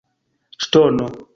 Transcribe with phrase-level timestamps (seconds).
[0.65, 1.07] ŝtono